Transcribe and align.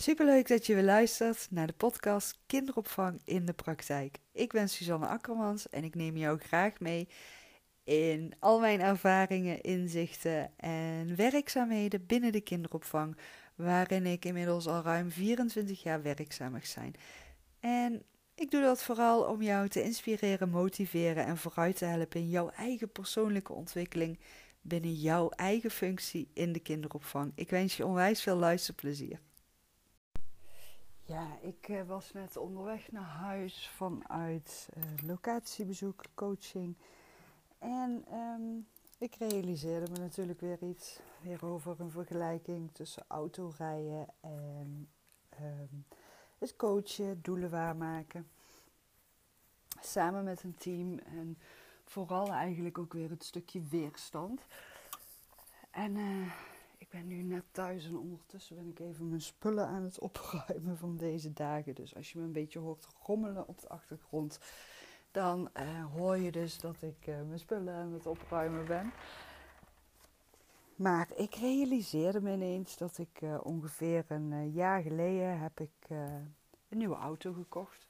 Superleuk 0.00 0.48
dat 0.48 0.66
je 0.66 0.74
weer 0.74 0.84
luistert 0.84 1.46
naar 1.50 1.66
de 1.66 1.72
podcast 1.72 2.38
Kinderopvang 2.46 3.20
in 3.24 3.46
de 3.46 3.52
praktijk. 3.52 4.18
Ik 4.32 4.52
ben 4.52 4.68
Suzanne 4.68 5.06
Akkermans 5.06 5.68
en 5.68 5.84
ik 5.84 5.94
neem 5.94 6.16
jou 6.16 6.38
graag 6.38 6.80
mee 6.80 7.08
in 7.84 8.32
al 8.38 8.60
mijn 8.60 8.80
ervaringen, 8.80 9.60
inzichten 9.60 10.58
en 10.58 11.16
werkzaamheden 11.16 12.06
binnen 12.06 12.32
de 12.32 12.40
kinderopvang, 12.40 13.16
waarin 13.54 14.06
ik 14.06 14.24
inmiddels 14.24 14.66
al 14.66 14.82
ruim 14.82 15.10
24 15.10 15.82
jaar 15.82 16.02
werkzaam 16.02 16.52
mag 16.52 16.66
zijn. 16.66 16.94
En 17.60 18.02
ik 18.34 18.50
doe 18.50 18.62
dat 18.62 18.82
vooral 18.82 19.22
om 19.22 19.42
jou 19.42 19.68
te 19.68 19.82
inspireren, 19.82 20.50
motiveren 20.50 21.24
en 21.24 21.36
vooruit 21.36 21.76
te 21.76 21.84
helpen 21.84 22.20
in 22.20 22.28
jouw 22.28 22.50
eigen 22.50 22.92
persoonlijke 22.92 23.52
ontwikkeling 23.52 24.18
binnen 24.60 24.94
jouw 24.94 25.28
eigen 25.28 25.70
functie 25.70 26.30
in 26.34 26.52
de 26.52 26.60
kinderopvang. 26.60 27.32
Ik 27.34 27.50
wens 27.50 27.76
je 27.76 27.86
onwijs 27.86 28.22
veel 28.22 28.36
luisterplezier. 28.36 29.20
Ja, 31.08 31.38
ik 31.40 31.68
uh, 31.68 31.82
was 31.82 32.12
net 32.12 32.36
onderweg 32.36 32.92
naar 32.92 33.02
huis 33.02 33.68
vanuit 33.68 34.68
uh, 34.76 35.08
locatiebezoek, 35.08 36.04
coaching. 36.14 36.76
En 37.58 38.04
um, 38.12 38.66
ik 38.98 39.14
realiseerde 39.14 39.90
me 39.90 39.98
natuurlijk 39.98 40.40
weer 40.40 40.62
iets, 40.62 41.00
weer 41.20 41.44
over 41.44 41.80
een 41.80 41.90
vergelijking 41.90 42.70
tussen 42.72 43.04
autorijden 43.06 44.06
en 44.20 44.88
um, 45.40 45.84
het 46.38 46.56
coachen, 46.56 47.22
doelen 47.22 47.50
waarmaken. 47.50 48.28
Samen 49.80 50.24
met 50.24 50.42
een 50.42 50.54
team 50.54 50.98
en 50.98 51.38
vooral 51.84 52.32
eigenlijk 52.32 52.78
ook 52.78 52.92
weer 52.92 53.10
het 53.10 53.24
stukje 53.24 53.62
weerstand. 53.62 54.40
En 55.70 55.96
uh, 55.96 56.32
ik 56.88 56.94
ben 56.98 57.06
nu 57.06 57.22
net 57.22 57.44
thuis 57.50 57.84
en 57.84 57.96
ondertussen 57.96 58.56
ben 58.56 58.68
ik 58.68 58.78
even 58.78 59.08
mijn 59.08 59.20
spullen 59.20 59.66
aan 59.66 59.82
het 59.82 59.98
opruimen 59.98 60.78
van 60.78 60.96
deze 60.96 61.32
dagen. 61.32 61.74
Dus 61.74 61.94
als 61.94 62.12
je 62.12 62.18
me 62.18 62.24
een 62.24 62.32
beetje 62.32 62.58
hoort 62.58 62.86
rommelen 63.02 63.48
op 63.48 63.60
de 63.60 63.68
achtergrond, 63.68 64.38
dan 65.10 65.50
uh, 65.56 65.84
hoor 65.94 66.16
je 66.16 66.32
dus 66.32 66.58
dat 66.58 66.82
ik 66.82 67.06
uh, 67.06 67.22
mijn 67.22 67.38
spullen 67.38 67.74
aan 67.74 67.92
het 67.92 68.06
opruimen 68.06 68.66
ben. 68.66 68.92
Maar 70.76 71.08
ik 71.16 71.34
realiseerde 71.34 72.20
me 72.20 72.32
ineens 72.32 72.76
dat 72.76 72.98
ik 72.98 73.20
uh, 73.20 73.38
ongeveer 73.42 74.04
een 74.08 74.50
jaar 74.50 74.82
geleden 74.82 75.38
heb 75.38 75.60
ik 75.60 75.88
een 76.68 76.78
nieuwe 76.78 76.96
auto 76.96 77.32
gekocht. 77.32 77.86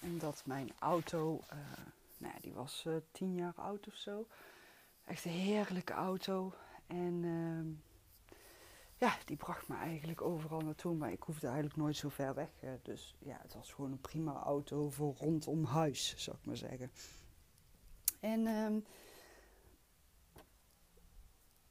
En 0.00 0.18
dat 0.18 0.42
mijn 0.46 0.70
auto, 0.78 1.40
nou, 2.18 2.34
die 2.40 2.52
was 2.52 2.86
tien 3.12 3.34
jaar 3.34 3.54
oud 3.56 3.86
of 3.86 3.94
zo. 3.94 4.26
Echt 5.04 5.24
een 5.24 5.30
heerlijke 5.30 5.92
auto. 5.92 6.52
En 6.86 7.20
ehm, 7.24 7.87
ja, 8.98 9.18
die 9.24 9.36
bracht 9.36 9.68
me 9.68 9.76
eigenlijk 9.76 10.22
overal 10.22 10.60
naartoe, 10.60 10.94
maar 10.94 11.12
ik 11.12 11.22
hoefde 11.22 11.46
eigenlijk 11.46 11.76
nooit 11.76 11.96
zo 11.96 12.08
ver 12.08 12.34
weg. 12.34 12.48
Dus 12.82 13.16
ja, 13.18 13.38
het 13.42 13.54
was 13.54 13.72
gewoon 13.72 13.92
een 13.92 14.00
prima 14.00 14.32
auto 14.32 14.90
voor 14.90 15.14
rondom 15.18 15.64
huis, 15.64 16.14
zou 16.16 16.36
ik 16.36 16.46
maar 16.46 16.56
zeggen. 16.56 16.90
En 18.20 18.46
um, 18.46 18.84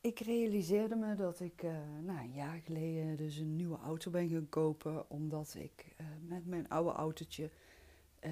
ik 0.02 0.20
realiseerde 0.20 0.96
me 0.96 1.16
dat 1.16 1.40
ik 1.40 1.64
uh, 1.64 1.72
nou, 2.02 2.20
een 2.20 2.34
jaar 2.34 2.60
geleden 2.66 3.18
dus 3.18 3.38
een 3.38 3.56
nieuwe 3.56 3.78
auto 3.78 4.12
ben 4.12 4.30
gaan 4.30 4.50
kopen, 4.50 5.10
omdat 5.10 5.56
ik 5.58 5.96
uh, 6.02 6.08
met 6.28 6.46
mijn 6.46 6.70
oude 6.70 6.92
autootje, 6.92 7.50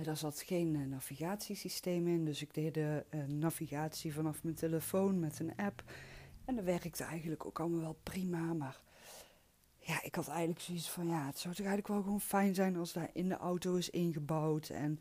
daar 0.04 0.18
zat 0.18 0.42
geen 0.42 0.90
navigatiesysteem 0.90 2.08
in, 2.08 2.26
dus 2.26 2.42
ik 2.42 2.54
deed 2.54 2.74
de 2.74 3.06
navigatie 3.28 4.14
vanaf 4.14 4.44
mijn 4.44 4.56
telefoon 4.56 5.20
met 5.20 5.40
een 5.40 5.56
app. 5.56 5.84
En 6.46 6.56
dat 6.56 6.66
werkte 6.66 7.04
eigenlijk 7.04 7.46
ook 7.46 7.60
allemaal 7.60 7.82
wel 7.82 7.98
prima, 8.04 8.54
maar 8.54 8.82
ja, 9.78 10.04
ik 10.04 10.16
had 10.16 10.28
eigenlijk 10.28 10.60
zoiets 10.60 10.90
van, 10.90 11.08
ja, 11.08 11.26
het 11.26 11.40
zou 11.40 11.56
toch 11.56 11.66
eigenlijk 11.66 11.88
wel 11.88 12.02
gewoon 12.04 12.22
fijn 12.22 12.56
zijn 12.56 12.78
als 12.78 12.94
daar 12.94 13.10
in 13.14 13.30
de 13.30 13.38
auto 13.38 13.76
is 13.76 13.90
ingebouwd. 13.90 14.70
En 14.70 15.00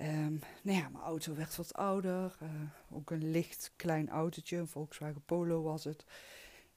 um, 0.00 0.40
nou 0.62 0.78
ja, 0.78 0.88
mijn 0.88 1.04
auto 1.04 1.34
werd 1.34 1.56
wat 1.56 1.74
ouder, 1.74 2.36
uh, 2.42 2.48
ook 2.90 3.10
een 3.10 3.30
licht 3.30 3.72
klein 3.76 4.08
autootje, 4.08 4.56
een 4.56 4.68
Volkswagen 4.68 5.22
Polo 5.26 5.62
was 5.62 5.84
het. 5.84 6.04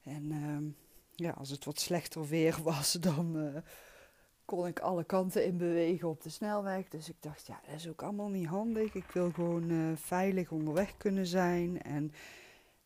En 0.03 0.31
um, 0.31 0.75
ja, 1.15 1.31
als 1.31 1.49
het 1.49 1.65
wat 1.65 1.79
slechter 1.79 2.27
weer 2.27 2.57
was, 2.71 2.91
dan 2.91 3.37
uh, 3.37 3.61
kon 4.45 4.67
ik 4.67 4.79
alle 4.79 5.03
kanten 5.03 5.45
in 5.45 5.57
bewegen 5.57 6.09
op 6.09 6.21
de 6.21 6.29
snelweg. 6.29 6.87
Dus 6.87 7.09
ik 7.09 7.17
dacht, 7.19 7.47
ja, 7.47 7.59
dat 7.65 7.75
is 7.75 7.87
ook 7.87 8.01
allemaal 8.01 8.29
niet 8.29 8.47
handig. 8.47 8.93
Ik 8.93 9.11
wil 9.11 9.31
gewoon 9.31 9.69
uh, 9.69 9.95
veilig 9.95 10.51
onderweg 10.51 10.97
kunnen 10.97 11.27
zijn 11.27 11.81
en 11.81 12.13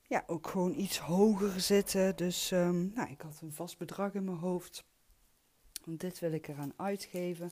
ja, 0.07 0.23
ook 0.27 0.47
gewoon 0.47 0.73
iets 0.73 0.99
hoger 0.99 1.59
zitten. 1.59 2.15
Dus 2.15 2.51
um, 2.51 2.91
nou, 2.95 3.09
ik 3.09 3.21
had 3.21 3.39
een 3.41 3.53
vast 3.53 3.77
bedrag 3.77 4.13
in 4.13 4.23
mijn 4.23 4.37
hoofd. 4.37 4.85
Want 5.83 5.99
dit 5.99 6.19
wil 6.19 6.31
ik 6.31 6.47
eraan 6.47 6.73
uitgeven. 6.75 7.51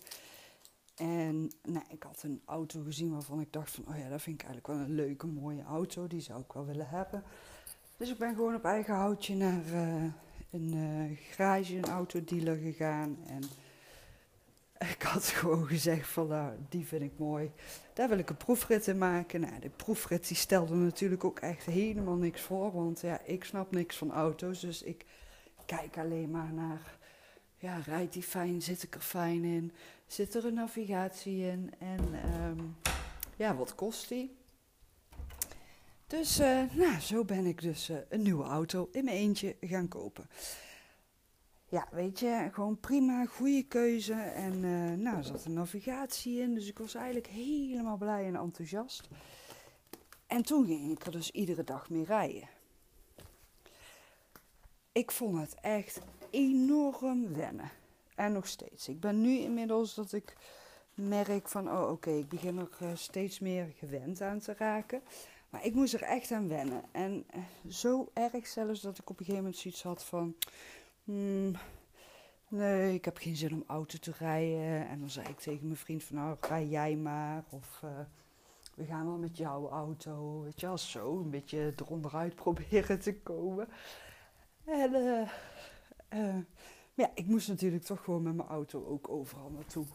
En 0.96 1.52
nou, 1.64 1.86
ik 1.90 2.04
had 2.04 2.24
een 2.24 2.42
auto 2.46 2.84
gezien 2.84 3.12
waarvan 3.12 3.40
ik 3.40 3.54
dacht 3.54 3.72
van, 3.72 3.88
oh 3.88 3.98
ja, 3.98 4.10
dat 4.10 4.22
vind 4.22 4.42
ik 4.42 4.48
eigenlijk 4.48 4.68
wel 4.68 4.86
een 4.86 4.96
leuke, 4.96 5.28
mooie 5.28 5.64
auto. 5.64 6.08
Die 6.08 6.22
zou 6.22 6.42
ik 6.42 6.54
wel 6.54 6.66
willen 6.66 6.90
hebben. 6.90 7.24
Dus 7.98 8.10
ik 8.10 8.18
ben 8.18 8.36
gewoon 8.36 8.56
op 8.56 8.64
eigen 8.64 8.96
houtje 8.96 9.36
naar 9.36 9.66
uh, 9.66 10.04
een 10.50 10.74
uh, 10.76 11.18
garage, 11.18 11.78
een 11.78 11.86
autodealer 11.86 12.58
gegaan. 12.58 13.18
En 13.28 13.44
ik 14.90 15.02
had 15.02 15.26
gewoon 15.26 15.68
gezegd 15.68 16.08
van, 16.08 16.28
nou, 16.28 16.54
die 16.70 16.86
vind 16.86 17.02
ik 17.02 17.18
mooi. 17.18 17.52
Daar 17.94 18.10
wil 18.10 18.18
ik 18.18 18.30
een 18.30 18.38
proefrit 18.38 18.88
in 18.88 18.98
maken. 18.98 19.42
Nou, 19.42 19.60
de 19.60 19.70
proefrit 19.70 20.28
die 20.28 20.38
stelde 20.38 20.76
natuurlijk 20.76 21.24
ook 21.24 21.40
echt 21.40 21.66
helemaal 21.66 22.16
niks 22.16 22.42
voor. 22.42 22.72
Want 22.72 23.02
ja, 23.02 23.22
ik 23.26 23.44
snap 23.44 23.72
niks 23.72 23.98
van 23.98 24.12
auto's. 24.12 24.60
Dus 24.60 24.84
ik 24.84 25.06
kijk 25.66 25.98
alleen 25.98 26.32
maar 26.32 26.54
naar, 26.54 26.98
ja, 27.58 27.78
rijdt 27.86 28.14
die 28.14 28.24
fijn? 28.24 28.62
Zit 28.62 28.84
ik 28.84 28.96
er 28.96 29.02
fijn 29.02 29.44
in? 29.44 29.72
Zit 30.08 30.36
er 30.36 30.46
een 30.46 30.54
navigatie 30.54 31.46
in? 31.46 31.74
En 31.80 32.00
um, 32.50 32.76
ja, 33.36 33.56
wat 33.56 33.76
kost 33.76 34.10
die? 34.10 34.36
Dus 36.08 36.40
uh, 36.40 36.62
nou, 36.74 37.00
zo 37.00 37.24
ben 37.24 37.46
ik 37.46 37.62
dus 37.62 37.90
uh, 37.90 37.98
een 38.10 38.22
nieuwe 38.22 38.44
auto 38.44 38.90
in 38.92 39.04
mijn 39.04 39.18
eentje 39.18 39.56
gaan 39.62 39.88
kopen 39.88 40.30
ja, 41.74 41.88
weet 41.92 42.20
je, 42.20 42.50
gewoon 42.52 42.80
prima, 42.80 43.26
goede 43.26 43.64
keuze. 43.64 44.14
En 44.14 44.54
uh, 44.54 44.98
nou, 44.98 45.18
er 45.18 45.24
zat 45.24 45.46
een 45.46 45.54
navigatie 45.54 46.40
in, 46.42 46.54
dus 46.54 46.68
ik 46.68 46.78
was 46.78 46.96
eigenlijk 46.96 47.28
helemaal 47.28 47.98
blij 47.98 48.26
en 48.26 48.36
enthousiast. 48.36 49.08
En 50.28 50.44
toen 50.44 50.66
ging 50.66 50.92
ik 50.92 51.06
er 51.06 51.12
dus 51.12 51.32
iedere 51.32 51.64
dag 51.64 51.90
mee 51.90 52.04
rijden. 52.04 52.50
Ik 54.92 55.12
vond 55.12 55.40
het 55.40 55.56
echt 55.62 56.02
enorm 56.30 57.34
wennen. 57.34 57.70
En 58.16 58.32
nog 58.32 58.48
steeds. 58.48 58.88
Ik 58.88 59.00
ben 59.00 59.22
nu 59.22 59.38
inmiddels 59.38 59.94
dat 59.94 60.14
ik 60.14 60.36
merk 60.94 61.48
van, 61.48 61.72
oh 61.72 61.92
oké, 61.92 62.12
ik 62.12 62.30
begin 62.30 62.58
er 62.58 62.70
uh, 62.82 62.90
steeds 62.94 63.40
meer 63.40 63.74
gewend 63.78 64.22
aan 64.22 64.40
te 64.40 64.54
raken. 64.58 65.02
Maar 65.50 65.66
ik 65.66 65.74
moest 65.74 65.94
er 65.94 66.04
echt 66.04 66.32
aan 66.32 66.48
wennen. 66.48 66.84
En 66.92 67.26
uh, 67.36 67.72
zo 67.72 68.10
erg 68.14 68.48
zelfs 68.48 68.82
dat 68.82 68.98
ik 68.98 69.10
op 69.10 69.20
een 69.20 69.26
gegeven 69.26 69.44
moment 69.44 69.62
zoiets 69.62 69.84
had 69.84 70.04
van 70.04 70.36
Hmm, 71.04 71.56
nee, 72.48 72.94
ik 72.94 73.06
heb 73.06 73.18
geen 73.18 73.36
zin 73.36 73.54
om 73.54 73.64
auto 73.68 73.98
te 73.98 74.12
rijden. 74.18 74.88
En 74.88 75.00
dan 75.00 75.10
zei 75.10 75.28
ik 75.28 75.40
tegen 75.40 75.66
mijn 75.66 75.78
vriend 75.78 76.04
van, 76.04 76.16
nou, 76.16 76.38
rij 76.42 76.68
jij 76.68 76.96
maar. 76.96 77.44
Of 77.50 77.82
uh, 77.84 78.00
we 78.76 78.86
gaan 78.86 79.06
wel 79.06 79.18
met 79.18 79.38
jouw 79.38 79.70
auto. 79.70 80.42
Weet 80.42 80.60
je 80.60 80.66
wel, 80.66 80.78
zo 80.78 81.20
een 81.20 81.30
beetje 81.30 81.74
eronderuit 81.76 82.36
proberen 82.44 83.00
te 83.00 83.20
komen. 83.20 83.68
En 84.66 84.94
uh, 84.94 85.30
uh, 86.14 86.36
ja, 86.94 87.12
ik 87.16 87.26
moest 87.26 87.48
natuurlijk 87.48 87.84
toch 87.84 88.04
gewoon 88.04 88.24
met 88.24 88.36
mijn 88.36 88.50
auto 88.50 88.86
ook 88.86 89.10
overal 89.10 89.50
naartoe. 89.50 89.86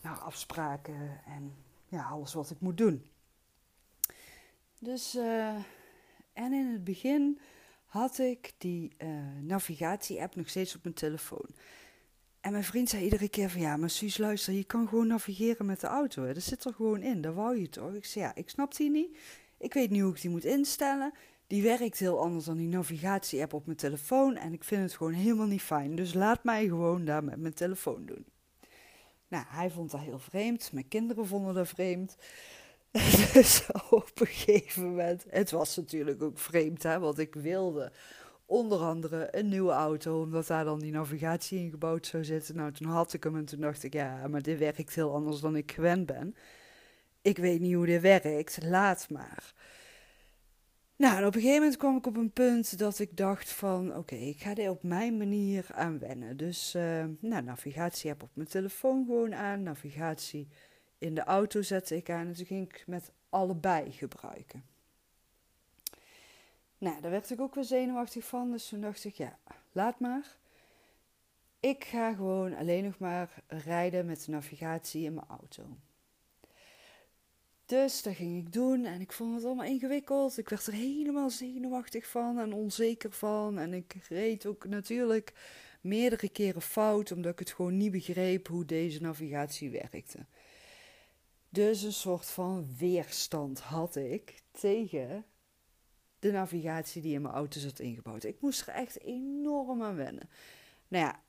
Naar 0.00 0.18
afspraken 0.18 1.20
en 1.26 1.54
ja, 1.88 2.02
alles 2.08 2.34
wat 2.34 2.50
ik 2.50 2.60
moet 2.60 2.78
doen. 2.78 3.06
Dus, 4.78 5.14
en 6.32 6.52
in 6.52 6.72
het 6.72 6.84
begin 6.84 7.40
had 7.90 8.18
ik 8.18 8.52
die 8.58 8.92
uh, 8.98 9.08
navigatie-app 9.42 10.34
nog 10.34 10.48
steeds 10.48 10.76
op 10.76 10.82
mijn 10.82 10.94
telefoon. 10.94 11.48
En 12.40 12.52
mijn 12.52 12.64
vriend 12.64 12.88
zei 12.88 13.04
iedere 13.04 13.28
keer 13.28 13.50
van 13.50 13.60
ja, 13.60 13.76
maar 13.76 13.90
Suus, 13.90 14.18
luister, 14.18 14.52
je 14.52 14.64
kan 14.64 14.88
gewoon 14.88 15.06
navigeren 15.06 15.66
met 15.66 15.80
de 15.80 15.86
auto. 15.86 16.22
Hè? 16.22 16.34
Dat 16.34 16.42
zit 16.42 16.64
er 16.64 16.74
gewoon 16.74 17.02
in, 17.02 17.20
dat 17.20 17.34
wou 17.34 17.60
je 17.60 17.68
toch? 17.68 17.94
Ik 17.94 18.04
zei 18.04 18.24
ja, 18.24 18.34
ik 18.34 18.50
snap 18.50 18.76
die 18.76 18.90
niet. 18.90 19.16
Ik 19.58 19.74
weet 19.74 19.90
niet 19.90 20.02
hoe 20.02 20.14
ik 20.14 20.20
die 20.20 20.30
moet 20.30 20.44
instellen. 20.44 21.12
Die 21.46 21.62
werkt 21.62 21.98
heel 21.98 22.20
anders 22.20 22.44
dan 22.44 22.56
die 22.56 22.68
navigatie-app 22.68 23.52
op 23.52 23.66
mijn 23.66 23.78
telefoon. 23.78 24.36
En 24.36 24.52
ik 24.52 24.64
vind 24.64 24.82
het 24.82 24.94
gewoon 24.94 25.12
helemaal 25.12 25.46
niet 25.46 25.62
fijn. 25.62 25.96
Dus 25.96 26.14
laat 26.14 26.44
mij 26.44 26.66
gewoon 26.66 27.04
daar 27.04 27.24
met 27.24 27.40
mijn 27.40 27.54
telefoon 27.54 28.06
doen. 28.06 28.26
Nou, 29.28 29.44
hij 29.48 29.70
vond 29.70 29.90
dat 29.90 30.00
heel 30.00 30.18
vreemd. 30.18 30.72
Mijn 30.72 30.88
kinderen 30.88 31.26
vonden 31.26 31.54
dat 31.54 31.68
vreemd. 31.68 32.16
dus 33.32 33.66
op 33.90 34.10
een 34.20 34.26
gegeven 34.26 34.82
moment, 34.82 35.24
het 35.28 35.50
was 35.50 35.76
natuurlijk 35.76 36.22
ook 36.22 36.38
vreemd, 36.38 36.82
hè, 36.82 36.98
want 36.98 37.18
ik 37.18 37.34
wilde 37.34 37.92
onder 38.46 38.78
andere 38.78 39.28
een 39.30 39.48
nieuwe 39.48 39.72
auto, 39.72 40.20
omdat 40.22 40.46
daar 40.46 40.64
dan 40.64 40.78
die 40.78 40.92
navigatie 40.92 41.58
in 41.58 41.70
gebouwd 41.70 42.06
zou 42.06 42.24
zitten. 42.24 42.56
Nou, 42.56 42.72
toen 42.72 42.88
had 42.88 43.12
ik 43.12 43.24
hem 43.24 43.36
en 43.36 43.44
toen 43.44 43.60
dacht 43.60 43.82
ik, 43.82 43.92
ja, 43.92 44.28
maar 44.28 44.42
dit 44.42 44.58
werkt 44.58 44.94
heel 44.94 45.14
anders 45.14 45.40
dan 45.40 45.56
ik 45.56 45.72
gewend 45.72 46.06
ben. 46.06 46.34
Ik 47.22 47.38
weet 47.38 47.60
niet 47.60 47.74
hoe 47.74 47.86
dit 47.86 48.00
werkt, 48.00 48.58
laat 48.62 49.10
maar. 49.10 49.54
Nou, 50.96 51.18
op 51.26 51.34
een 51.34 51.40
gegeven 51.40 51.60
moment 51.60 51.76
kwam 51.76 51.96
ik 51.96 52.06
op 52.06 52.16
een 52.16 52.32
punt 52.32 52.78
dat 52.78 52.98
ik 52.98 53.16
dacht 53.16 53.50
van... 53.50 53.96
Oké, 53.96 54.14
ik 54.14 54.40
ga 54.40 54.54
er 54.54 54.70
op 54.70 54.82
mijn 54.82 55.16
manier 55.16 55.66
aan 55.72 55.98
wennen. 55.98 56.36
Dus 56.36 56.74
uh, 56.76 57.04
nou, 57.20 57.42
navigatie 57.42 58.10
heb 58.10 58.22
op 58.22 58.30
mijn 58.34 58.48
telefoon 58.48 59.04
gewoon 59.06 59.34
aan. 59.34 59.62
Navigatie 59.62 60.48
in 61.00 61.14
de 61.14 61.24
auto 61.24 61.62
zette 61.62 61.96
ik 61.96 62.10
aan. 62.10 62.26
En 62.26 62.34
toen 62.34 62.46
ging 62.46 62.68
ik 62.68 62.84
met 62.86 63.10
allebei 63.28 63.92
gebruiken. 63.92 64.64
Nou, 66.78 67.00
daar 67.00 67.10
werd 67.10 67.30
ik 67.30 67.40
ook 67.40 67.54
weer 67.54 67.64
zenuwachtig 67.64 68.24
van. 68.24 68.50
Dus 68.50 68.68
toen 68.68 68.80
dacht 68.80 69.04
ik, 69.04 69.14
ja, 69.14 69.38
laat 69.72 70.00
maar. 70.00 70.36
Ik 71.60 71.84
ga 71.84 72.12
gewoon 72.12 72.56
alleen 72.56 72.84
nog 72.84 72.98
maar 72.98 73.42
rijden 73.46 74.06
met 74.06 74.24
de 74.24 74.30
navigatie 74.30 75.04
in 75.04 75.14
mijn 75.14 75.26
auto. 75.28 75.76
Dus 77.66 78.02
dat 78.02 78.14
ging 78.14 78.46
ik 78.46 78.52
doen 78.52 78.84
en 78.84 79.00
ik 79.00 79.12
vond 79.12 79.34
het 79.34 79.44
allemaal 79.44 79.64
ingewikkeld. 79.64 80.38
Ik 80.38 80.48
werd 80.48 80.66
er 80.66 80.72
helemaal 80.72 81.30
zenuwachtig 81.30 82.06
van 82.06 82.38
en 82.38 82.52
onzeker 82.52 83.12
van. 83.12 83.58
En 83.58 83.74
ik 83.74 83.96
reed 84.08 84.46
ook 84.46 84.66
natuurlijk 84.66 85.32
meerdere 85.80 86.28
keren 86.28 86.62
fout, 86.62 87.12
omdat 87.12 87.32
ik 87.32 87.38
het 87.38 87.50
gewoon 87.50 87.76
niet 87.76 87.92
begreep 87.92 88.46
hoe 88.46 88.64
deze 88.64 89.00
navigatie 89.00 89.70
werkte. 89.70 90.18
Dus 91.52 91.82
een 91.82 91.92
soort 91.92 92.26
van 92.26 92.76
weerstand 92.78 93.60
had 93.60 93.96
ik 93.96 94.42
tegen 94.50 95.24
de 96.18 96.30
navigatie 96.30 97.02
die 97.02 97.14
in 97.14 97.22
mijn 97.22 97.34
auto 97.34 97.60
zat 97.60 97.78
ingebouwd. 97.78 98.24
Ik 98.24 98.40
moest 98.40 98.60
er 98.60 98.74
echt 98.74 99.00
enorm 99.00 99.82
aan 99.82 99.96
wennen. 99.96 100.28
Nou 100.88 101.04
ja, 101.04 101.22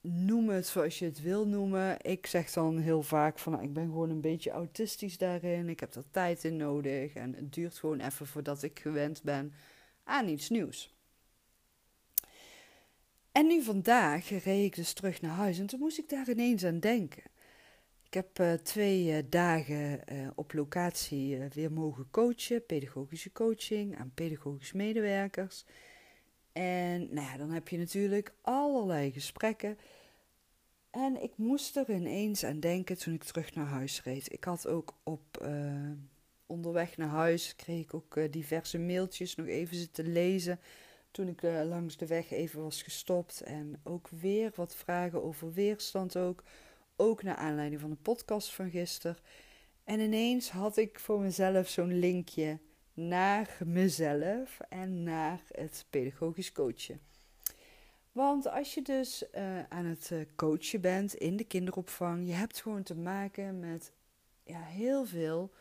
noem 0.00 0.48
het 0.48 0.66
zoals 0.66 0.98
je 0.98 1.04
het 1.04 1.20
wil 1.20 1.46
noemen. 1.46 1.96
Ik 2.00 2.26
zeg 2.26 2.52
dan 2.52 2.78
heel 2.78 3.02
vaak 3.02 3.38
van 3.38 3.52
nou, 3.52 3.64
ik 3.64 3.72
ben 3.72 3.84
gewoon 3.84 4.10
een 4.10 4.20
beetje 4.20 4.50
autistisch 4.50 5.18
daarin. 5.18 5.68
Ik 5.68 5.80
heb 5.80 5.94
er 5.94 6.10
tijd 6.10 6.44
in 6.44 6.56
nodig 6.56 7.14
en 7.14 7.34
het 7.34 7.52
duurt 7.52 7.78
gewoon 7.78 8.00
even 8.00 8.26
voordat 8.26 8.62
ik 8.62 8.78
gewend 8.78 9.22
ben 9.22 9.52
aan 10.04 10.28
iets 10.28 10.48
nieuws. 10.48 10.94
En 13.32 13.46
nu 13.46 13.62
vandaag 13.62 14.28
reed 14.28 14.64
ik 14.64 14.74
dus 14.74 14.92
terug 14.92 15.20
naar 15.20 15.36
huis 15.36 15.58
en 15.58 15.66
toen 15.66 15.78
moest 15.78 15.98
ik 15.98 16.08
daar 16.08 16.30
ineens 16.30 16.64
aan 16.64 16.80
denken. 16.80 17.31
Ik 18.12 18.18
heb 18.18 18.38
uh, 18.38 18.52
twee 18.52 19.04
uh, 19.04 19.18
dagen 19.28 20.00
uh, 20.12 20.28
op 20.34 20.52
locatie 20.52 21.38
weer 21.38 21.72
mogen 21.72 22.10
coachen, 22.10 22.66
pedagogische 22.66 23.32
coaching 23.32 23.98
aan 23.98 24.12
pedagogisch 24.14 24.72
medewerkers. 24.72 25.64
En 26.52 27.14
nou 27.14 27.26
ja, 27.26 27.36
dan 27.36 27.50
heb 27.50 27.68
je 27.68 27.78
natuurlijk 27.78 28.34
allerlei 28.40 29.12
gesprekken. 29.12 29.78
En 30.90 31.22
ik 31.22 31.32
moest 31.36 31.76
er 31.76 31.90
ineens 31.90 32.44
aan 32.44 32.60
denken 32.60 32.98
toen 32.98 33.14
ik 33.14 33.22
terug 33.24 33.54
naar 33.54 33.66
huis 33.66 34.02
reed. 34.02 34.32
Ik 34.32 34.44
had 34.44 34.66
ook 34.66 34.94
op 35.02 35.46
onderweg 36.46 36.96
naar 36.96 37.08
huis, 37.08 37.56
kreeg 37.56 37.82
ik 37.82 37.94
ook 37.94 38.18
diverse 38.30 38.78
mailtjes 38.78 39.34
nog 39.34 39.46
even 39.46 39.76
zitten 39.76 40.12
lezen. 40.12 40.60
Toen 41.10 41.28
ik 41.28 41.42
langs 41.42 41.96
de 41.96 42.06
weg 42.06 42.30
even 42.30 42.62
was 42.62 42.82
gestopt. 42.82 43.40
En 43.40 43.80
ook 43.82 44.08
weer 44.08 44.52
wat 44.54 44.76
vragen 44.76 45.22
over 45.22 45.52
weerstand 45.52 46.16
ook 46.16 46.42
ook 47.02 47.22
naar 47.22 47.36
aanleiding 47.36 47.80
van 47.80 47.90
de 47.90 47.96
podcast 47.96 48.54
van 48.54 48.70
gisteren. 48.70 49.16
En 49.84 50.00
ineens 50.00 50.50
had 50.50 50.76
ik 50.76 50.98
voor 50.98 51.20
mezelf 51.20 51.68
zo'n 51.68 51.98
linkje 51.98 52.58
naar 52.94 53.58
mezelf 53.64 54.60
en 54.68 55.02
naar 55.02 55.42
het 55.48 55.86
pedagogisch 55.90 56.52
coachen. 56.52 57.00
Want 58.12 58.48
als 58.48 58.74
je 58.74 58.82
dus 58.82 59.24
uh, 59.34 59.62
aan 59.68 59.84
het 59.84 60.10
uh, 60.12 60.20
coachen 60.36 60.80
bent 60.80 61.14
in 61.14 61.36
de 61.36 61.44
kinderopvang, 61.44 62.26
je 62.26 62.32
hebt 62.32 62.60
gewoon 62.60 62.82
te 62.82 62.96
maken 62.96 63.58
met 63.58 63.92
ja, 64.44 64.62
heel 64.62 65.04
veel 65.04 65.52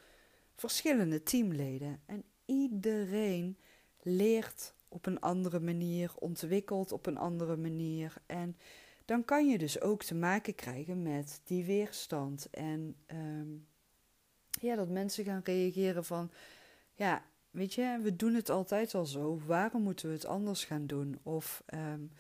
verschillende 0.56 1.24
teamleden. 1.24 2.02
En 2.06 2.24
iedereen 2.46 3.58
leert 4.02 4.74
op 4.88 5.06
een 5.06 5.20
andere 5.20 5.60
manier, 5.60 6.12
ontwikkelt 6.20 6.92
op 6.92 7.06
een 7.06 7.18
andere 7.18 7.58
manier. 7.58 8.14
En 8.26 8.58
dan 9.12 9.26
kan 9.26 9.48
je 9.48 9.58
dus 9.58 9.82
ook 9.82 10.04
te 10.04 10.16
maken 10.16 10.56
krijgen 10.56 11.02
met 11.02 11.42
die 11.44 11.66
weerstand. 11.66 12.50
En 12.50 12.96
um, 13.08 13.68
ja, 14.50 14.76
dat 14.76 14.90
mensen 14.90 15.24
gaan 15.24 15.42
reageren 15.44 16.06
van, 16.06 16.32
ja, 16.94 17.26
weet 17.50 17.74
je, 17.74 18.00
we 18.02 18.16
doen 18.16 18.34
het 18.34 18.50
altijd 18.50 18.96
al 18.96 19.06
zo, 19.06 19.42
waarom 19.46 19.82
moeten 19.82 20.08
we 20.08 20.14
het 20.14 20.26
anders 20.26 20.66
gaan 20.66 20.88
doen? 20.88 21.20
Of, 21.24 21.64
um, 21.74 22.12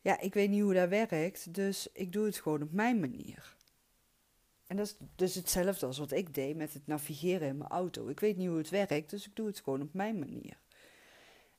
ja, 0.00 0.20
ik 0.20 0.34
weet 0.34 0.50
niet 0.50 0.62
hoe 0.62 0.74
dat 0.74 0.88
werkt, 0.88 1.54
dus 1.54 1.88
ik 1.92 2.12
doe 2.12 2.24
het 2.24 2.36
gewoon 2.36 2.62
op 2.62 2.72
mijn 2.72 3.00
manier. 3.00 3.56
En 4.66 4.76
dat 4.76 4.86
is 4.86 4.96
dus 5.16 5.34
hetzelfde 5.34 5.86
als 5.86 5.98
wat 5.98 6.12
ik 6.12 6.34
deed 6.34 6.56
met 6.56 6.72
het 6.74 6.86
navigeren 6.86 7.48
in 7.48 7.56
mijn 7.56 7.70
auto. 7.70 8.08
Ik 8.08 8.20
weet 8.20 8.36
niet 8.36 8.48
hoe 8.48 8.58
het 8.58 8.70
werkt, 8.70 9.10
dus 9.10 9.26
ik 9.26 9.36
doe 9.36 9.46
het 9.46 9.60
gewoon 9.60 9.82
op 9.82 9.94
mijn 9.94 10.18
manier. 10.18 10.60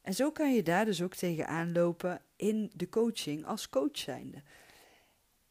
En 0.04 0.14
zo 0.14 0.32
kan 0.32 0.54
je 0.54 0.64
daar 0.64 0.86
dus 0.86 1.02
ook 1.02 1.16
tegenaan 1.16 1.72
lopen 1.72 2.22
in 2.36 2.72
de 2.76 2.90
coaching 2.90 3.46
als 3.46 3.70
coach 3.70 3.98
zijnde. 3.98 4.42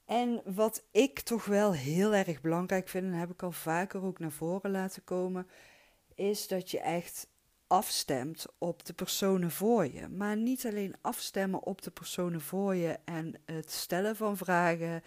En 0.05 0.43
wat 0.45 0.85
ik 0.91 1.21
toch 1.21 1.45
wel 1.45 1.73
heel 1.73 2.15
erg 2.15 2.41
belangrijk 2.41 2.89
vind, 2.89 3.05
en 3.05 3.13
heb 3.13 3.31
ik 3.31 3.43
al 3.43 3.53
vaker 3.53 4.03
ook 4.03 4.19
naar 4.19 4.33
voren 4.33 4.71
laten 4.71 5.05
komen, 5.05 5.47
is 6.15 6.49
dat 6.49 6.71
je 6.71 6.81
echt 6.81 7.27
afstemt 7.67 8.47
op 8.59 8.85
de 8.85 8.93
personen 8.93 9.51
voor 9.51 9.85
je. 9.93 10.09
Maar 10.09 10.37
niet 10.37 10.67
alleen 10.67 10.95
afstemmen 11.01 11.63
op 11.63 11.83
de 11.83 11.91
personen 11.91 12.41
voor 12.41 12.75
je 12.75 12.99
en 13.05 13.35
het 13.45 13.71
stellen 13.71 14.17
van 14.17 14.37
vragen 14.37 15.03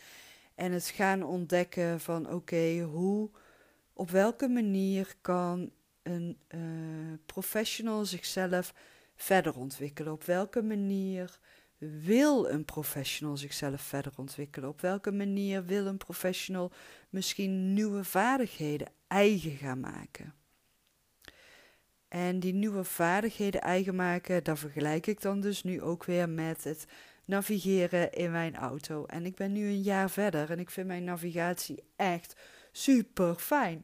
en 0.56 0.72
het 0.72 0.88
gaan 0.88 1.24
ontdekken 1.24 2.00
van 2.00 2.30
oké, 2.34 2.80
hoe, 2.80 3.30
op 3.94 4.10
welke 4.10 4.48
manier 4.48 5.16
kan 5.22 5.72
een 6.04 6.38
uh, 6.48 6.62
professional 7.26 8.06
zichzelf 8.06 8.74
verder 9.16 9.56
ontwikkelen? 9.56 10.14
Op 10.14 10.24
welke 10.24 10.62
manier 10.62 11.40
wil 11.78 12.50
een 12.50 12.66
professional 12.66 13.38
zichzelf 13.38 13.82
verder 13.82 14.12
ontwikkelen? 14.16 14.70
Op 14.70 14.82
welke 14.82 15.12
manier 15.12 15.66
wil 15.66 15.86
een 15.86 15.98
professional 15.98 16.72
misschien 17.10 17.74
nieuwe 17.74 18.04
vaardigheden 18.04 18.88
eigen 19.08 19.52
gaan 19.52 19.80
maken? 19.80 20.34
En 22.08 22.40
die 22.40 22.54
nieuwe 22.54 22.84
vaardigheden 22.84 23.62
eigen 23.62 23.96
maken, 23.96 24.44
daar 24.44 24.58
vergelijk 24.58 25.08
ik 25.08 25.22
dan 25.22 25.42
dus 25.42 25.64
nu 25.64 25.82
ook 25.82 26.06
weer 26.06 26.30
met 26.30 26.64
het 26.64 26.86
navigeren 27.26 28.12
in 28.12 28.32
mijn 28.32 28.56
auto. 28.56 29.06
En 29.06 29.26
ik 29.26 29.36
ben 29.36 29.52
nu 29.52 29.68
een 29.68 29.82
jaar 29.82 30.10
verder 30.10 30.52
en 30.52 30.60
ik 30.60 30.70
vind 30.70 30.88
mijn 30.88 31.04
navigatie 31.04 31.84
echt 31.96 32.36
super 32.72 33.36
fijn 33.36 33.84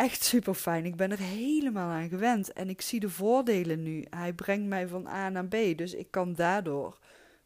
echt 0.00 0.24
super 0.24 0.54
fijn. 0.54 0.84
Ik 0.84 0.96
ben 0.96 1.10
er 1.10 1.18
helemaal 1.18 1.90
aan 1.90 2.08
gewend 2.08 2.52
en 2.52 2.68
ik 2.68 2.80
zie 2.80 3.00
de 3.00 3.10
voordelen 3.10 3.82
nu. 3.82 4.04
Hij 4.10 4.32
brengt 4.32 4.68
mij 4.68 4.88
van 4.88 5.06
A 5.06 5.28
naar 5.28 5.46
B, 5.46 5.56
dus 5.76 5.94
ik 5.94 6.10
kan 6.10 6.34
daardoor 6.34 6.98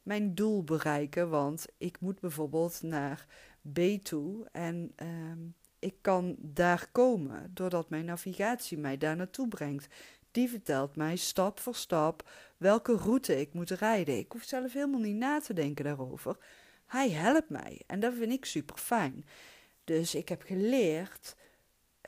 mijn 0.03 0.35
doel 0.35 0.65
bereiken. 0.65 1.31
Want 1.31 1.67
ik 1.79 2.01
moet 2.01 2.21
bijvoorbeeld 2.21 2.83
naar 2.83 3.27
B 3.73 3.79
toe 4.03 4.49
en 4.53 4.93
ehm, 4.97 5.39
ik 5.79 5.95
kan 6.01 6.37
daar 6.39 6.89
komen 6.93 7.51
doordat 7.55 7.89
mijn 7.89 8.05
navigatie 8.05 8.79
mij 8.79 8.99
daar 8.99 9.17
naartoe 9.17 9.49
brengt. 9.49 9.87
Die 10.31 10.49
vertelt 10.49 10.97
mij 10.97 11.17
stap 11.17 11.61
voor 11.61 11.75
stap 11.75 12.31
welke 12.57 12.97
route 12.97 13.41
ik 13.41 13.53
moet 13.53 13.71
rijden. 13.71 14.19
Ik 14.19 14.33
hoef 14.33 14.43
zelf 14.43 14.73
helemaal 14.73 15.01
niet 15.01 15.17
na 15.17 15.41
te 15.41 15.53
denken 15.53 15.85
daarover. 15.85 16.37
Hij 16.87 17.11
helpt 17.11 17.49
mij 17.49 17.83
en 17.87 18.01
dat 18.01 18.15
vind 18.15 18.33
ik 18.33 18.45
super 18.45 18.77
fijn. 18.77 19.25
Dus 19.85 20.15
ik 20.15 20.29
heb 20.29 20.43
geleerd 20.43 21.35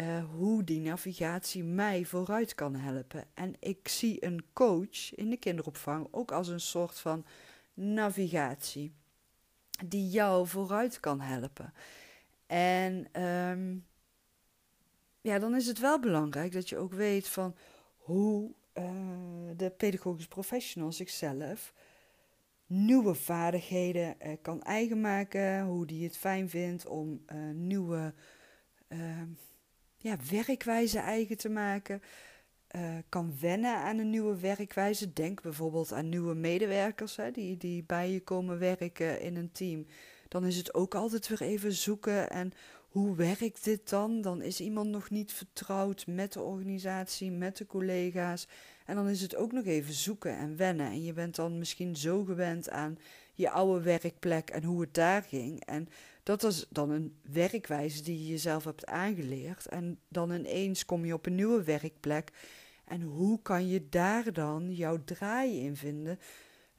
uh, 0.00 0.24
hoe 0.24 0.64
die 0.64 0.80
navigatie 0.80 1.64
mij 1.64 2.04
vooruit 2.04 2.54
kan 2.54 2.74
helpen. 2.74 3.24
En 3.34 3.54
ik 3.60 3.88
zie 3.88 4.24
een 4.24 4.44
coach 4.52 5.14
in 5.14 5.30
de 5.30 5.36
kinderopvang 5.36 6.08
ook 6.10 6.32
als 6.32 6.48
een 6.48 6.60
soort 6.60 6.98
van 6.98 7.24
navigatie 7.74 8.92
die 9.86 10.08
jou 10.08 10.46
vooruit 10.46 11.00
kan 11.00 11.20
helpen. 11.20 11.72
En 12.46 13.22
um, 13.22 13.86
ja, 15.20 15.38
dan 15.38 15.54
is 15.54 15.66
het 15.66 15.78
wel 15.78 16.00
belangrijk 16.00 16.52
dat 16.52 16.68
je 16.68 16.76
ook 16.76 16.92
weet 16.92 17.28
van 17.28 17.54
hoe 17.96 18.50
uh, 18.74 18.84
de 19.56 19.70
pedagogisch 19.70 20.28
professional 20.28 20.92
zichzelf 20.92 21.72
nieuwe 22.66 23.14
vaardigheden 23.14 24.16
uh, 24.26 24.32
kan 24.42 24.62
eigen 24.62 25.00
maken, 25.00 25.64
hoe 25.64 25.86
die 25.86 26.04
het 26.04 26.16
fijn 26.16 26.48
vindt 26.48 26.86
om 26.86 27.24
nieuwe 27.52 28.14
ehm, 28.88 29.28
werkwijze 30.30 30.98
eigen 30.98 31.36
te 31.36 31.48
maken. 31.48 32.02
Uh, 32.76 32.82
kan 33.08 33.34
wennen 33.40 33.76
aan 33.76 33.98
een 33.98 34.10
nieuwe 34.10 34.40
werkwijze. 34.40 35.12
Denk 35.12 35.42
bijvoorbeeld 35.42 35.92
aan 35.92 36.08
nieuwe 36.08 36.34
medewerkers 36.34 37.16
hè, 37.16 37.30
die, 37.30 37.56
die 37.56 37.84
bij 37.84 38.10
je 38.10 38.20
komen 38.20 38.58
werken 38.58 39.20
in 39.20 39.36
een 39.36 39.52
team. 39.52 39.86
Dan 40.28 40.44
is 40.44 40.56
het 40.56 40.74
ook 40.74 40.94
altijd 40.94 41.28
weer 41.28 41.42
even 41.42 41.72
zoeken 41.72 42.30
en 42.30 42.52
hoe 42.88 43.16
werkt 43.16 43.64
dit 43.64 43.88
dan? 43.88 44.20
Dan 44.20 44.42
is 44.42 44.60
iemand 44.60 44.90
nog 44.90 45.10
niet 45.10 45.32
vertrouwd 45.32 46.06
met 46.06 46.32
de 46.32 46.40
organisatie, 46.40 47.30
met 47.30 47.56
de 47.56 47.66
collega's. 47.66 48.48
En 48.84 48.94
dan 48.94 49.08
is 49.08 49.20
het 49.20 49.36
ook 49.36 49.52
nog 49.52 49.64
even 49.64 49.94
zoeken 49.94 50.38
en 50.38 50.56
wennen. 50.56 50.86
En 50.86 51.02
je 51.02 51.12
bent 51.12 51.34
dan 51.34 51.58
misschien 51.58 51.96
zo 51.96 52.24
gewend 52.24 52.70
aan 52.70 52.98
je 53.36 53.50
oude 53.50 53.82
werkplek 53.82 54.50
en 54.50 54.64
hoe 54.64 54.80
het 54.80 54.94
daar 54.94 55.22
ging. 55.22 55.64
En 55.64 55.88
dat 56.22 56.44
is 56.44 56.66
dan 56.70 56.90
een 56.90 57.16
werkwijze 57.22 58.02
die 58.02 58.22
je 58.22 58.26
jezelf 58.30 58.64
hebt 58.64 58.86
aangeleerd. 58.86 59.66
En 59.66 59.98
dan 60.08 60.30
ineens 60.30 60.84
kom 60.84 61.04
je 61.04 61.14
op 61.14 61.26
een 61.26 61.34
nieuwe 61.34 61.62
werkplek. 61.62 62.32
En 62.84 63.02
hoe 63.02 63.42
kan 63.42 63.68
je 63.68 63.88
daar 63.88 64.32
dan 64.32 64.72
jouw 64.72 65.04
draai 65.04 65.60
in 65.60 65.76
vinden? 65.76 66.18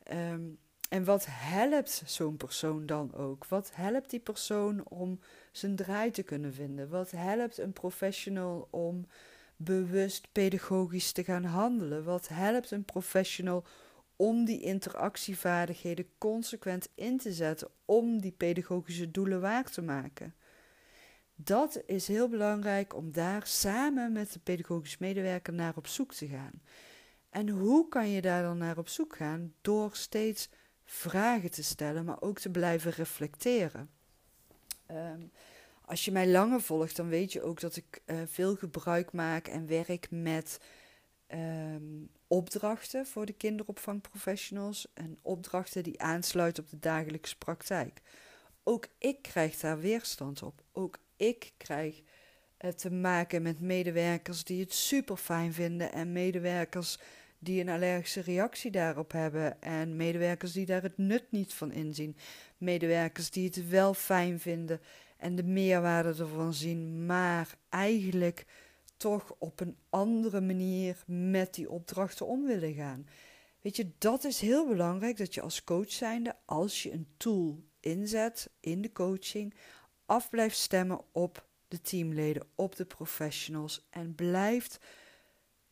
Ehm, 0.04 0.42
en 0.90 1.04
wat 1.04 1.26
helpt 1.30 2.04
zo'n 2.06 2.38
persoon 2.38 2.86
dan 2.86 3.14
ook? 3.14 3.46
Wat 3.46 3.72
helpt 3.74 4.10
die 4.10 4.20
persoon 4.20 4.88
om 4.88 5.20
zijn 5.52 5.76
draai 5.76 6.12
te 6.12 6.24
kunnen 6.24 6.54
vinden? 6.54 6.90
Wat 6.90 7.12
helpt 7.12 7.58
een 7.58 7.74
professional 7.74 8.68
om 8.72 9.06
bewust 9.56 10.28
pedagogisch 10.32 11.12
te 11.12 11.24
gaan 11.24 11.44
handelen? 11.44 12.04
Wat 12.04 12.28
helpt 12.28 12.72
een 12.72 12.86
professional 12.86 13.58
om 13.58 13.64
die 14.46 14.62
interactievaardigheden 14.62 16.10
consequent 16.18 16.90
in 16.96 17.18
te 17.18 17.34
zetten 17.34 17.68
om 17.86 18.22
die 18.22 18.32
pedagogische 18.32 19.12
doelen 19.12 19.42
waar 19.42 19.72
te 19.72 19.82
maken? 19.82 20.36
Dat 21.36 21.82
is 21.86 22.08
heel 22.08 22.30
belangrijk 22.30 22.96
om 22.96 23.12
daar 23.12 23.48
samen 23.48 24.12
met 24.12 24.34
de 24.34 24.40
pedagogisch 24.40 24.98
medewerker 24.98 25.54
naar 25.54 25.74
op 25.76 25.88
zoek 25.88 26.14
te 26.14 26.28
gaan. 26.28 26.62
En 27.30 27.50
hoe 27.50 27.90
kan 27.90 28.10
je 28.10 28.22
daar 28.22 28.44
dan 28.44 28.58
naar 28.58 28.78
op 28.78 28.88
zoek 28.88 29.16
gaan? 29.16 29.54
Door 29.62 29.96
steeds 29.96 30.50
vragen 30.86 31.52
te 31.52 31.64
stellen, 31.64 32.06
maar 32.06 32.22
ook 32.22 32.40
te 32.40 32.50
blijven 32.50 32.92
reflecteren. 32.92 33.90
Ehm, 34.86 35.22
als 35.82 36.06
je 36.06 36.12
mij 36.12 36.28
langer 36.28 36.62
volgt, 36.62 36.96
dan 36.96 37.08
weet 37.08 37.32
je 37.34 37.42
ook 37.42 37.60
dat 37.60 37.76
ik 37.76 38.02
uh, 38.06 38.22
veel 38.26 38.56
gebruik 38.56 39.12
maak 39.12 39.48
en 39.48 39.68
werk 39.68 40.08
met 40.10 40.60
ehm, 41.28 42.06
opdrachten 42.28 43.06
voor 43.06 43.26
de 43.26 43.34
kinderopvangprofessionals 43.34 44.88
en 44.94 45.18
opdrachten 45.22 45.84
die 45.84 46.02
aansluiten 46.02 46.64
op 46.64 46.70
de 46.70 46.80
dagelijkse 46.80 47.38
praktijk. 47.38 48.02
Ook 48.64 48.88
ik 48.98 49.22
krijg 49.22 49.60
daar 49.60 49.80
weerstand 49.80 50.44
op. 50.44 50.64
Ook 50.72 50.98
ik 51.16 51.54
krijg 51.58 52.02
uh, 52.62 52.72
te 52.72 52.92
maken 52.92 53.42
met 53.42 53.60
medewerkers 53.60 54.44
die 54.44 54.60
het 54.60 54.74
super 54.74 55.18
fijn 55.18 55.54
vinden 55.54 55.92
en 55.92 56.12
medewerkers 56.12 57.00
die 57.40 57.62
een 57.62 57.70
allergische 57.70 58.22
reactie 58.22 58.72
daarop 58.72 59.12
hebben 59.12 59.62
en 59.62 59.96
medewerkers 59.96 60.52
die 60.52 60.66
daar 60.66 60.82
het 60.82 60.98
nut 60.98 61.24
niet 61.30 61.54
van 61.54 61.72
inzien. 61.72 62.18
Medewerkers 62.58 63.30
die 63.30 63.46
het 63.46 63.70
wel 63.70 63.94
fijn 63.94 64.40
vinden 64.40 64.82
en 65.18 65.36
de 65.36 65.44
meerwaarde 65.44 66.10
ervan 66.10 66.54
zien, 66.54 67.06
maar 67.06 67.58
eigenlijk 67.70 68.46
toch 68.98 69.36
op 69.38 69.60
een 69.60 69.78
andere 69.90 70.42
manier 70.42 71.04
met 71.06 71.54
die 71.54 71.70
opdrachten 71.70 72.28
om 72.28 72.46
willen 72.46 72.74
gaan. 72.74 73.08
Weet 73.62 73.76
je, 73.76 73.92
dat 73.98 74.24
is 74.24 74.40
heel 74.40 74.68
belangrijk 74.68 75.18
dat 75.18 75.34
je 75.34 75.42
als 75.42 75.64
coach 75.64 75.92
zijnde, 75.92 76.36
als 76.46 76.84
je 76.84 76.92
een 76.92 77.08
tool 77.18 77.64
inzet 77.80 78.50
in 78.60 78.82
de 78.82 78.92
coaching, 78.92 79.54
af 80.06 80.30
blijft 80.30 80.58
stemmen 80.58 81.02
op 81.12 81.48
de 81.68 81.82
teamleden, 81.82 82.48
op 82.56 82.76
de 82.76 82.86
professionals 82.86 83.88
en 83.90 84.16
blijft 84.16 84.80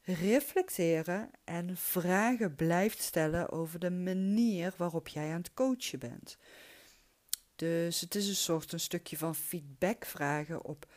reflecteren 0.01 1.29
en 1.43 1.77
vragen 1.77 2.55
blijft 2.55 3.01
stellen 3.01 3.49
over 3.49 3.79
de 3.79 3.91
manier 3.91 4.73
waarop 4.77 5.07
jij 5.07 5.31
aan 5.31 5.37
het 5.37 5.53
coachen 5.53 5.99
bent. 5.99 6.37
Dus 7.55 8.01
het 8.01 8.15
is 8.15 8.27
een 8.27 8.35
soort 8.35 8.71
een 8.71 8.79
stukje 8.79 9.17
van 9.17 9.35
feedback 9.35 10.05
vragen 10.05 10.63
op 10.63 10.87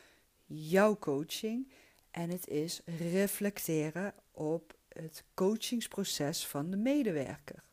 jouw 0.45 0.97
coaching 0.97 1.71
en 2.11 2.29
het 2.29 2.47
is 2.47 2.81
reflecteren 2.85 4.13
op 4.31 4.77
het 4.87 5.23
coachingsproces 5.33 6.47
van 6.47 6.69
de 6.69 6.77
medewerker. 6.77 7.63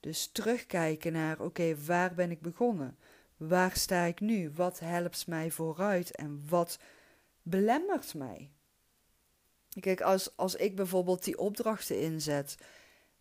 Dus 0.00 0.26
terugkijken 0.32 1.12
naar 1.12 1.40
oké, 1.40 1.76
waar 1.84 2.14
ben 2.14 2.30
ik 2.30 2.40
begonnen? 2.40 2.98
Waar 3.36 3.76
sta 3.76 4.04
ik 4.04 4.20
nu? 4.20 4.50
Wat 4.50 4.78
helpt 4.78 5.26
mij 5.26 5.50
vooruit 5.50 6.16
en 6.16 6.42
wat 6.48 6.78
belemmert 7.42 8.14
mij? 8.14 8.50
Kijk, 9.80 10.00
als, 10.00 10.36
als 10.36 10.54
ik 10.54 10.76
bijvoorbeeld 10.76 11.24
die 11.24 11.38
opdrachten 11.38 12.00
inzet 12.00 12.56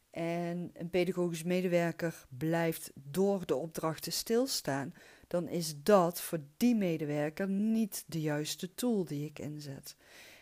en 0.10 0.72
een 0.74 0.90
pedagogisch 0.90 1.44
medewerker 1.44 2.26
blijft 2.38 2.92
door 2.94 3.46
de 3.46 3.56
opdrachten 3.56 4.12
stilstaan, 4.12 4.94
dan 5.28 5.48
is 5.48 5.84
dat 5.84 6.22
voor 6.22 6.40
die 6.58 6.76
medewerker 6.76 7.50
niet 7.50 8.04
de 8.08 8.22
juiste 8.22 8.74
tool 8.74 9.06
die 9.06 9.26
ik 9.26 9.40
inzet. 9.40 9.96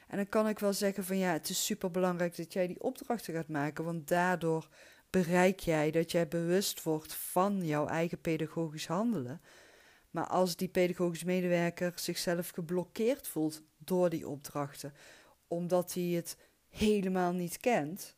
En 0.08 0.18
dan 0.18 0.30
kan 0.30 0.48
ik 0.48 0.60
wel 0.60 0.74
zeggen 0.74 1.04
van 1.04 1.18
ja, 1.18 1.32
het 1.32 1.50
is 1.50 1.66
super 1.66 1.92
belangrijk 1.92 2.36
dat 2.36 2.54
jij 2.54 2.68
die 2.68 2.82
opdrachten 2.82 3.34
gaat 3.34 3.48
maken, 3.48 3.84
want 3.84 4.08
daardoor 4.08 4.68
bereik 5.10 5.60
jij 5.60 5.92
dat 5.92 6.12
jij 6.12 6.28
bewust 6.28 6.84
wordt 6.84 7.14
van 7.14 7.66
jouw 7.66 7.88
eigen 7.88 8.22
pedagogisch 8.22 8.88
handelen. 8.88 9.42
Maar 10.12 10.28
als 10.28 10.56
die 10.56 10.68
pedagogisch 10.68 11.24
medewerker 11.24 11.92
zichzelf 11.96 12.50
geblokkeerd 12.50 13.28
voelt 13.28 13.62
door 13.78 14.10
die 14.10 14.28
opdrachten, 14.28 14.94
omdat 15.48 15.94
hij 15.94 16.04
het 16.04 16.38
helemaal 16.70 17.34
niet 17.34 17.58
kent, 17.58 18.16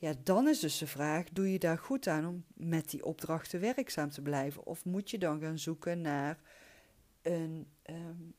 ja, 0.00 0.14
dan 0.22 0.48
is 0.48 0.60
dus 0.60 0.78
de 0.78 0.86
vraag: 0.86 1.28
doe 1.32 1.52
je 1.52 1.58
daar 1.58 1.78
goed 1.78 2.06
aan 2.06 2.26
om 2.26 2.44
met 2.54 2.90
die 2.90 3.04
opdrachten 3.04 3.60
werkzaam 3.60 4.10
te 4.10 4.22
blijven? 4.22 4.66
Of 4.66 4.84
moet 4.84 5.10
je 5.10 5.18
dan 5.18 5.40
gaan 5.40 5.58
zoeken 5.58 6.00
naar 6.00 6.38
een 7.22 7.66
ehm, 7.82 8.30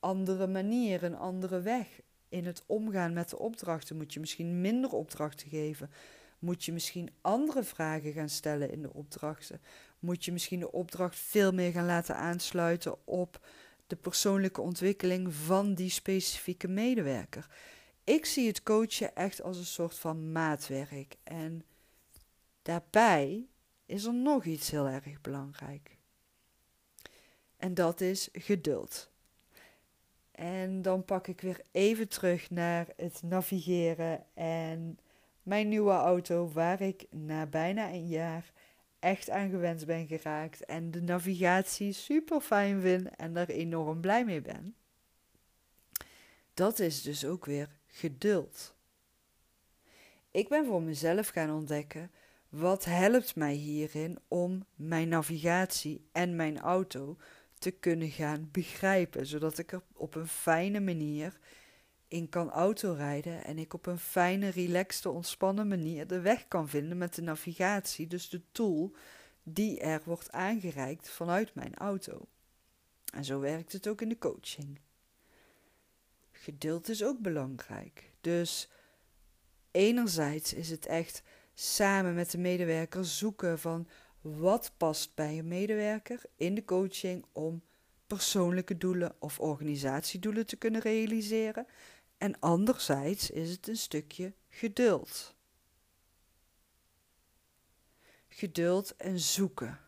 andere 0.00 0.46
manier, 0.46 1.02
een 1.02 1.16
andere 1.16 1.60
weg 1.60 2.00
in 2.28 2.46
het 2.46 2.62
omgaan 2.66 3.12
met 3.12 3.28
de 3.28 3.38
opdrachten? 3.38 3.96
Moet 3.96 4.12
je 4.12 4.20
misschien 4.20 4.60
minder 4.60 4.90
opdrachten 4.90 5.48
geven? 5.48 5.90
Moet 6.38 6.64
je 6.64 6.72
misschien 6.72 7.10
andere 7.20 7.62
vragen 7.62 8.12
gaan 8.12 8.28
stellen 8.28 8.70
in 8.70 8.82
de 8.82 8.92
opdrachten? 8.92 9.60
Moet 9.98 10.24
je 10.24 10.32
misschien 10.32 10.60
de 10.60 10.72
opdracht 10.72 11.16
veel 11.16 11.52
meer 11.52 11.72
gaan 11.72 11.86
laten 11.86 12.16
aansluiten 12.16 13.06
op 13.06 13.46
de 13.86 13.96
persoonlijke 13.96 14.60
ontwikkeling 14.60 15.34
van 15.34 15.74
die 15.74 15.90
specifieke 15.90 16.68
medewerker. 16.68 17.46
Ik 18.08 18.24
zie 18.26 18.46
het 18.46 18.62
coachen 18.62 19.16
echt 19.16 19.42
als 19.42 19.58
een 19.58 19.64
soort 19.64 19.98
van 19.98 20.32
maatwerk. 20.32 21.16
En 21.22 21.64
daarbij 22.62 23.46
is 23.86 24.04
er 24.04 24.14
nog 24.14 24.44
iets 24.44 24.70
heel 24.70 24.86
erg 24.86 25.20
belangrijk. 25.20 25.96
En 27.56 27.74
dat 27.74 28.00
is 28.00 28.28
geduld. 28.32 29.10
En 30.30 30.82
dan 30.82 31.04
pak 31.04 31.26
ik 31.26 31.40
weer 31.40 31.60
even 31.70 32.08
terug 32.08 32.50
naar 32.50 32.86
het 32.96 33.22
navigeren 33.22 34.24
en 34.34 34.98
mijn 35.42 35.68
nieuwe 35.68 35.92
auto, 35.92 36.48
waar 36.52 36.80
ik 36.80 37.06
na 37.10 37.46
bijna 37.46 37.90
een 37.90 38.08
jaar 38.08 38.52
echt 38.98 39.30
aan 39.30 39.50
gewend 39.50 39.86
ben 39.86 40.06
geraakt 40.06 40.64
en 40.64 40.90
de 40.90 41.02
navigatie 41.02 41.92
super 41.92 42.40
fijn 42.40 42.80
vind 42.80 43.16
en 43.16 43.32
daar 43.32 43.48
enorm 43.48 44.00
blij 44.00 44.24
mee 44.24 44.40
ben. 44.40 44.74
Dat 46.54 46.78
is 46.78 47.02
dus 47.02 47.24
ook 47.24 47.44
weer 47.44 47.77
geduld. 47.88 48.74
Ik 50.30 50.48
ben 50.48 50.66
voor 50.66 50.82
mezelf 50.82 51.28
gaan 51.28 51.50
ontdekken 51.50 52.10
wat 52.48 52.84
helpt 52.84 53.36
mij 53.36 53.54
hierin 53.54 54.18
om 54.28 54.64
mijn 54.74 55.08
navigatie 55.08 56.08
en 56.12 56.36
mijn 56.36 56.58
auto 56.58 57.16
te 57.58 57.70
kunnen 57.70 58.10
gaan 58.10 58.48
begrijpen, 58.52 59.26
zodat 59.26 59.58
ik 59.58 59.72
er 59.72 59.82
op 59.92 60.14
een 60.14 60.28
fijne 60.28 60.80
manier 60.80 61.38
in 62.08 62.28
kan 62.28 62.50
autorijden 62.50 63.44
en 63.44 63.58
ik 63.58 63.74
op 63.74 63.86
een 63.86 63.98
fijne, 63.98 64.48
relaxte, 64.48 65.10
ontspannen 65.10 65.68
manier 65.68 66.06
de 66.06 66.20
weg 66.20 66.48
kan 66.48 66.68
vinden 66.68 66.98
met 66.98 67.14
de 67.14 67.22
navigatie, 67.22 68.06
dus 68.06 68.28
de 68.28 68.42
tool 68.52 68.94
die 69.42 69.80
er 69.80 70.00
wordt 70.04 70.32
aangereikt 70.32 71.08
vanuit 71.08 71.54
mijn 71.54 71.74
auto. 71.74 72.28
En 73.14 73.24
zo 73.24 73.40
werkt 73.40 73.72
het 73.72 73.88
ook 73.88 74.00
in 74.00 74.08
de 74.08 74.18
coaching. 74.18 74.80
Geduld 76.40 76.88
is 76.88 77.04
ook 77.04 77.18
belangrijk. 77.18 78.10
Dus 78.20 78.68
enerzijds 79.70 80.52
is 80.52 80.70
het 80.70 80.86
echt 80.86 81.22
samen 81.54 82.14
met 82.14 82.30
de 82.30 82.38
medewerker 82.38 83.04
zoeken 83.04 83.58
van 83.58 83.88
wat 84.20 84.72
past 84.76 85.14
bij 85.14 85.38
een 85.38 85.48
medewerker 85.48 86.22
in 86.36 86.54
de 86.54 86.64
coaching 86.64 87.24
om 87.32 87.62
persoonlijke 88.06 88.76
doelen 88.76 89.16
of 89.18 89.40
organisatiedoelen 89.40 90.46
te 90.46 90.56
kunnen 90.56 90.80
realiseren. 90.80 91.66
En 92.18 92.38
anderzijds 92.40 93.30
is 93.30 93.50
het 93.50 93.68
een 93.68 93.76
stukje 93.76 94.32
geduld. 94.48 95.34
Geduld 98.28 98.96
en 98.96 99.20
zoeken. 99.20 99.80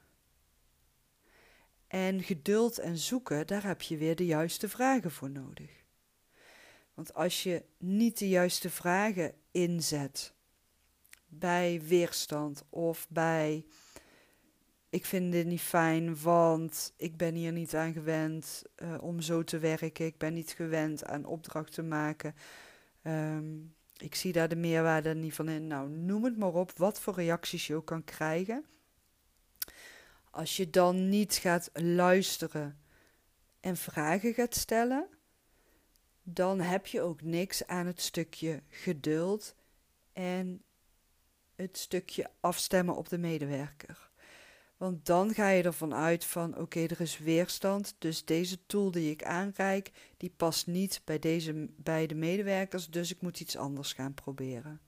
En 1.87 2.23
geduld 2.23 2.79
en 2.79 2.99
zoeken, 2.99 3.47
daar 3.47 3.65
heb 3.65 3.83
je 3.83 3.97
weer 3.97 4.17
de 4.17 4.27
juiste 4.27 4.69
vragen 4.69 5.11
voor 5.11 5.31
nodig. 5.31 5.80
Want 6.95 7.15
als 7.15 7.43
je 7.43 7.63
niet 7.79 8.19
de 8.19 8.29
juiste 8.29 8.71
vragen 8.71 9.35
inzet 9.51 10.33
bij 11.29 11.81
weerstand 11.85 12.65
of 12.71 13.07
bij 13.09 13.65
ik 14.91 15.07
vind 15.07 15.33
dit 15.33 15.47
niet 15.47 15.61
fijn, 15.61 16.23
want 16.23 16.93
ik 16.97 17.17
ben 17.17 17.35
hier 17.35 17.53
niet 17.53 17.75
aan 17.75 17.93
gewend 17.93 18.63
uh, 18.83 19.03
om 19.03 19.21
zo 19.21 19.45
te 19.45 19.59
werken. 19.59 20.07
Ik 20.07 20.19
ben 20.19 20.35
niet 20.35 20.51
gewend 20.51 21.05
aan 21.05 21.25
opdrachten 21.25 21.75
te 21.75 21.83
maken. 21.83 22.35
Um, 23.03 23.75
ik 23.97 24.15
zie 24.15 24.33
daar 24.33 24.49
de 24.49 24.57
meerwaarde 24.57 25.15
niet 25.15 25.35
van 25.35 25.49
in. 25.49 25.67
Nou, 25.67 25.89
noem 25.89 26.25
het 26.25 26.37
maar 26.37 26.55
op, 26.55 26.79
wat 26.79 27.01
voor 27.01 27.15
reacties 27.15 27.67
je 27.67 27.75
ook 27.75 27.87
kan 27.87 28.05
krijgen. 28.05 28.65
Als 30.31 30.57
je 30.57 30.71
dan 30.71 31.09
niet 31.09 31.35
gaat 31.35 31.71
luisteren 31.73 32.79
en 33.61 33.77
vragen 33.77 34.35
gaat 34.35 34.55
stellen, 34.55 35.09
dan 36.35 36.61
heb 36.61 36.87
je 36.87 37.01
ook 37.01 37.23
niks 37.23 37.67
aan 37.67 37.87
het 37.87 38.01
stukje 38.01 38.63
geduld 38.69 39.55
en 40.13 40.63
het 41.55 41.79
stukje 41.79 42.31
afstemmen 42.41 42.97
op 42.97 43.09
de 43.09 43.19
medewerker. 43.19 44.11
Want 44.77 45.07
dan 45.07 45.35
ga 45.35 45.49
je 45.49 45.63
ervan 45.63 45.95
uit 45.95 46.25
van 46.25 46.59
oké, 46.59 46.81
er 46.81 47.01
is 47.01 47.19
weerstand, 47.19 47.95
dus 47.99 48.25
deze 48.25 48.67
tool 48.67 48.91
die 48.91 49.11
ik 49.11 49.25
aanreik, 49.25 49.91
die 50.17 50.33
past 50.37 50.67
niet 50.67 51.01
bij 51.05 51.19
deze 51.19 51.69
bij 51.77 52.07
de 52.07 52.15
medewerkers, 52.15 52.91
dus 52.91 53.11
ik 53.11 53.21
moet 53.21 53.41
iets 53.41 53.57
anders 53.57 53.93
gaan 53.93 54.15
proberen. 54.15 54.81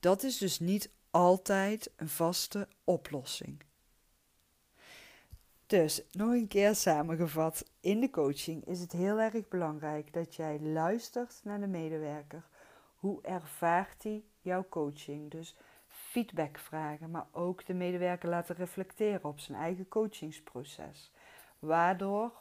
Dat 0.00 0.22
is 0.22 0.38
dus 0.38 0.58
niet 0.58 0.90
altijd 1.10 1.90
een 1.96 2.08
vaste 2.08 2.68
oplossing. 2.84 3.62
Dus 5.66 6.02
nog 6.12 6.30
een 6.30 6.48
keer 6.48 6.74
samengevat, 6.74 7.64
in 7.80 8.00
de 8.00 8.10
coaching 8.10 8.66
is 8.66 8.80
het 8.80 8.92
heel 8.92 9.20
erg 9.20 9.48
belangrijk 9.48 10.12
dat 10.12 10.34
jij 10.34 10.60
luistert 10.60 11.40
naar 11.44 11.60
de 11.60 11.66
medewerker. 11.66 12.48
Hoe 12.94 13.22
ervaart 13.22 14.02
hij 14.02 14.24
jouw 14.40 14.66
coaching? 14.68 15.30
Dus 15.30 15.56
feedback 15.86 16.58
vragen, 16.58 17.10
maar 17.10 17.26
ook 17.30 17.66
de 17.66 17.74
medewerker 17.74 18.28
laten 18.28 18.54
reflecteren 18.54 19.24
op 19.24 19.40
zijn 19.40 19.58
eigen 19.58 19.88
coachingsproces. 19.88 21.12
Waardoor 21.58 22.32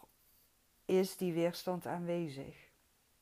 is 0.85 1.17
die 1.17 1.33
weerstand 1.33 1.85
aanwezig? 1.85 2.55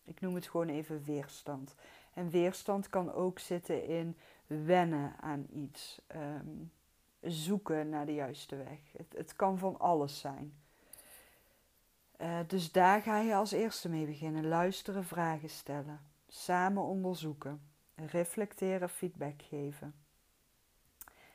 Ik 0.04 0.22
noem 0.22 0.36
het 0.36 0.48
gewoon 0.48 0.70
even 0.70 1.04
weerstand. 1.04 1.76
En 2.14 2.30
weerstand 2.30 2.90
kan 2.90 3.14
ook 3.14 3.40
zitten 3.40 3.88
in 3.88 4.18
wennen 4.48 5.16
aan 5.20 5.48
iets, 5.54 6.02
ehm, 6.08 6.64
zoeken 7.22 7.90
naar 7.90 8.06
de 8.06 8.14
juiste 8.14 8.56
weg. 8.56 8.80
Het, 8.98 9.14
het 9.18 9.36
kan 9.36 9.58
van 9.58 9.80
alles 9.80 10.20
zijn. 10.20 10.54
Uh, 12.22 12.40
dus 12.48 12.72
daar 12.72 13.02
ga 13.02 13.20
je 13.20 13.36
als 13.36 13.52
eerste 13.52 13.90
mee 13.90 14.06
beginnen. 14.06 14.48
Luisteren, 14.48 15.04
vragen 15.04 15.50
stellen, 15.50 16.00
samen 16.28 16.84
onderzoeken, 16.84 17.62
reflecteren, 17.96 18.90
feedback 18.90 19.42
geven. 19.42 19.94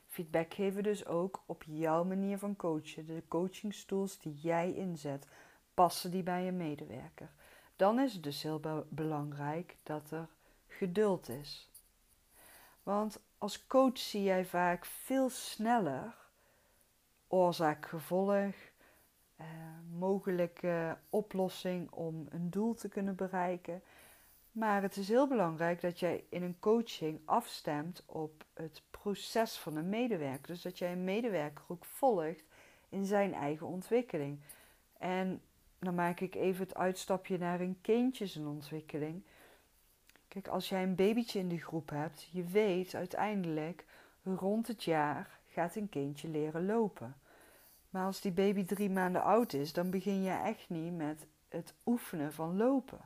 Feedback 0.06 0.54
geven 0.54 0.82
dus 0.82 1.06
ook 1.06 1.42
op 1.46 1.62
jouw 1.62 2.04
manier 2.04 2.38
van 2.38 2.56
coachen. 2.56 3.06
De 3.06 3.22
coachingstools 3.28 4.18
die 4.18 4.34
jij 4.34 4.72
inzet, 4.72 5.26
passen 5.74 6.10
die 6.10 6.22
bij 6.22 6.44
je 6.44 6.52
medewerker. 6.52 7.30
Dan 7.76 8.00
is 8.00 8.12
het 8.12 8.22
dus 8.22 8.42
heel 8.42 8.86
belangrijk 8.88 9.76
dat 9.82 10.10
er 10.10 10.28
geduld 10.68 11.28
is. 11.28 11.70
Want 12.86 13.20
als 13.38 13.66
coach 13.66 13.98
zie 13.98 14.22
jij 14.22 14.44
vaak 14.44 14.84
veel 14.84 15.28
sneller 15.28 16.14
oorzaak-gevolg, 17.28 18.54
eh, 19.36 19.46
mogelijke 19.98 20.98
oplossing 21.10 21.90
om 21.90 22.26
een 22.28 22.50
doel 22.50 22.74
te 22.74 22.88
kunnen 22.88 23.14
bereiken. 23.14 23.82
Maar 24.52 24.82
het 24.82 24.96
is 24.96 25.08
heel 25.08 25.28
belangrijk 25.28 25.80
dat 25.80 26.00
jij 26.00 26.24
in 26.28 26.42
een 26.42 26.58
coaching 26.58 27.20
afstemt 27.24 28.02
op 28.06 28.44
het 28.54 28.82
proces 28.90 29.56
van 29.56 29.76
een 29.76 29.88
medewerker. 29.88 30.46
Dus 30.46 30.62
dat 30.62 30.78
jij 30.78 30.92
een 30.92 31.04
medewerker 31.04 31.64
ook 31.68 31.84
volgt 31.84 32.42
in 32.88 33.04
zijn 33.04 33.34
eigen 33.34 33.66
ontwikkeling. 33.66 34.40
En 34.98 35.42
dan 35.78 35.94
maak 35.94 36.20
ik 36.20 36.34
even 36.34 36.62
het 36.64 36.74
uitstapje 36.74 37.38
naar 37.38 37.60
een 37.60 37.78
kindje 37.80 38.46
ontwikkeling. 38.46 39.24
Kijk, 40.36 40.48
als 40.48 40.68
jij 40.68 40.82
een 40.82 40.94
babytje 40.94 41.38
in 41.38 41.48
de 41.48 41.58
groep 41.58 41.90
hebt, 41.90 42.28
je 42.32 42.44
weet 42.44 42.94
uiteindelijk 42.94 43.84
rond 44.22 44.66
het 44.66 44.84
jaar 44.84 45.38
gaat 45.46 45.76
een 45.76 45.88
kindje 45.88 46.28
leren 46.28 46.66
lopen. 46.66 47.16
Maar 47.90 48.04
als 48.04 48.20
die 48.20 48.32
baby 48.32 48.64
drie 48.64 48.90
maanden 48.90 49.22
oud 49.22 49.52
is, 49.52 49.72
dan 49.72 49.90
begin 49.90 50.22
je 50.22 50.30
echt 50.30 50.68
niet 50.68 50.96
met 50.96 51.26
het 51.48 51.74
oefenen 51.86 52.32
van 52.32 52.56
lopen. 52.56 53.00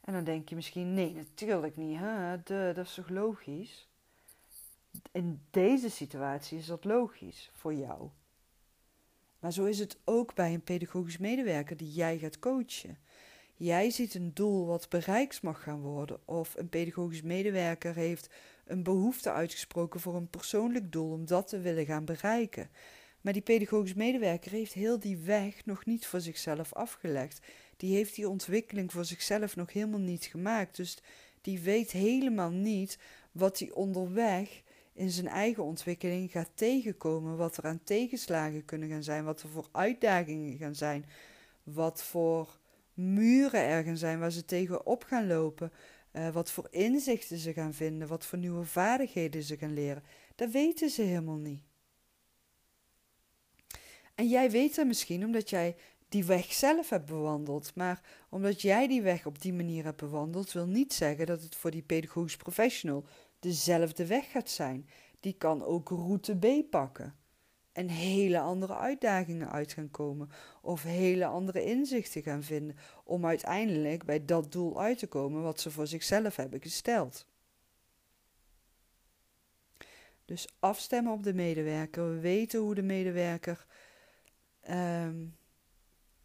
En 0.00 0.12
dan 0.12 0.24
denk 0.24 0.48
je 0.48 0.54
misschien, 0.54 0.94
nee, 0.94 1.14
natuurlijk 1.14 1.76
niet, 1.76 1.98
hè? 1.98 2.42
Dat 2.42 2.86
is 2.86 2.94
toch 2.94 3.08
logisch? 3.08 3.88
In 5.12 5.40
deze 5.50 5.90
situatie 5.90 6.58
is 6.58 6.66
dat 6.66 6.84
logisch 6.84 7.50
voor 7.52 7.74
jou. 7.74 8.08
Maar 9.38 9.52
zo 9.52 9.64
is 9.64 9.78
het 9.78 9.98
ook 10.04 10.34
bij 10.34 10.54
een 10.54 10.64
pedagogisch 10.64 11.18
medewerker 11.18 11.76
die 11.76 11.92
jij 11.92 12.18
gaat 12.18 12.38
coachen. 12.38 12.98
Jij 13.56 13.90
ziet 13.90 14.14
een 14.14 14.34
doel 14.34 14.66
wat 14.66 14.88
bereikt 14.88 15.42
mag 15.42 15.62
gaan 15.62 15.80
worden, 15.80 16.20
of 16.24 16.54
een 16.56 16.68
pedagogisch 16.68 17.22
medewerker 17.22 17.94
heeft 17.94 18.30
een 18.66 18.82
behoefte 18.82 19.32
uitgesproken 19.32 20.00
voor 20.00 20.14
een 20.14 20.30
persoonlijk 20.30 20.92
doel 20.92 21.12
om 21.12 21.26
dat 21.26 21.48
te 21.48 21.60
willen 21.60 21.86
gaan 21.86 22.04
bereiken. 22.04 22.70
Maar 23.20 23.32
die 23.32 23.42
pedagogisch 23.42 23.94
medewerker 23.94 24.50
heeft 24.50 24.72
heel 24.72 24.98
die 24.98 25.16
weg 25.16 25.64
nog 25.64 25.84
niet 25.84 26.06
voor 26.06 26.20
zichzelf 26.20 26.72
afgelegd. 26.72 27.40
Die 27.76 27.94
heeft 27.94 28.14
die 28.14 28.28
ontwikkeling 28.28 28.92
voor 28.92 29.04
zichzelf 29.04 29.56
nog 29.56 29.72
helemaal 29.72 30.00
niet 30.00 30.24
gemaakt. 30.24 30.76
Dus 30.76 30.98
die 31.40 31.60
weet 31.60 31.90
helemaal 31.90 32.50
niet 32.50 32.98
wat 33.32 33.58
hij 33.58 33.70
onderweg 33.70 34.62
in 34.92 35.10
zijn 35.10 35.28
eigen 35.28 35.62
ontwikkeling 35.64 36.30
gaat 36.30 36.50
tegenkomen. 36.54 37.36
Wat 37.36 37.56
er 37.56 37.64
aan 37.64 37.80
tegenslagen 37.84 38.64
kunnen 38.64 38.88
gaan 38.88 39.02
zijn. 39.02 39.24
Wat 39.24 39.42
er 39.42 39.48
voor 39.48 39.68
uitdagingen 39.72 40.58
gaan 40.58 40.74
zijn. 40.74 41.04
Wat 41.62 42.02
voor 42.02 42.58
muren 42.96 43.60
er 43.60 43.84
gaan 43.84 43.96
zijn 43.96 44.18
waar 44.18 44.30
ze 44.30 44.44
tegenop 44.44 45.04
gaan 45.04 45.26
lopen. 45.26 45.72
Uh, 46.12 46.30
wat 46.30 46.50
voor 46.50 46.68
inzichten 46.70 47.38
ze 47.38 47.52
gaan 47.52 47.74
vinden. 47.74 48.08
Wat 48.08 48.26
voor 48.26 48.38
nieuwe 48.38 48.64
vaardigheden 48.64 49.42
ze 49.42 49.56
gaan 49.56 49.74
leren. 49.74 50.02
Dat 50.34 50.50
weten 50.50 50.90
ze 50.90 51.02
helemaal 51.02 51.36
niet. 51.36 51.62
En 54.14 54.28
jij 54.28 54.50
weet 54.50 54.74
dat 54.74 54.86
misschien 54.86 55.24
omdat 55.24 55.50
jij 55.50 55.76
die 56.08 56.24
weg 56.24 56.52
zelf 56.52 56.88
hebt 56.88 57.06
bewandeld. 57.06 57.74
Maar 57.74 58.00
omdat 58.28 58.62
jij 58.62 58.88
die 58.88 59.02
weg 59.02 59.26
op 59.26 59.42
die 59.42 59.52
manier 59.52 59.84
hebt 59.84 59.96
bewandeld, 59.96 60.52
wil 60.52 60.66
niet 60.66 60.92
zeggen 60.92 61.26
dat 61.26 61.42
het 61.42 61.54
voor 61.54 61.70
die 61.70 61.82
pedagogisch 61.82 62.36
professional 62.36 63.04
dezelfde 63.38 64.06
weg 64.06 64.30
gaat 64.30 64.50
zijn. 64.50 64.88
Die 65.20 65.32
kan 65.32 65.64
ook 65.64 65.88
route 65.88 66.36
B 66.36 66.70
pakken. 66.70 67.14
En 67.76 67.88
hele 67.88 68.38
andere 68.38 68.76
uitdagingen 68.76 69.50
uit 69.50 69.72
gaan 69.72 69.90
komen. 69.90 70.30
Of 70.62 70.82
hele 70.82 71.26
andere 71.26 71.64
inzichten 71.64 72.22
gaan 72.22 72.42
vinden. 72.42 72.76
Om 73.04 73.26
uiteindelijk 73.26 74.04
bij 74.04 74.24
dat 74.24 74.52
doel 74.52 74.80
uit 74.80 74.98
te 74.98 75.06
komen 75.06 75.42
wat 75.42 75.60
ze 75.60 75.70
voor 75.70 75.86
zichzelf 75.86 76.36
hebben 76.36 76.60
gesteld. 76.60 77.26
Dus 80.24 80.48
afstemmen 80.58 81.12
op 81.12 81.22
de 81.22 81.34
medewerker. 81.34 82.08
We 82.08 82.20
weten 82.20 82.60
hoe 82.60 82.74
de 82.74 82.82
medewerker 82.82 83.66
um, 84.70 85.36